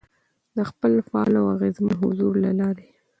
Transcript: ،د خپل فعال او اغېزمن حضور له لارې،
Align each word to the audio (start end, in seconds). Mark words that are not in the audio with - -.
،د 0.57 0.59
خپل 0.69 0.93
فعال 1.07 1.33
او 1.39 1.45
اغېزمن 1.55 1.93
حضور 2.01 2.33
له 2.43 2.51
لارې، 2.59 2.89